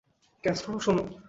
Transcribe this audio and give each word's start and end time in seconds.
Castro, 0.43 0.73
শোনো। 0.79 1.03